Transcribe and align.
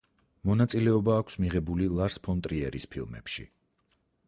მონაწილეობა 0.51 1.17
აქვს 1.23 1.37
მიღებული 1.43 1.91
ლარს 1.99 2.19
ფონ 2.25 2.43
ტრიერის 2.49 2.91
ფილმებში. 2.95 3.49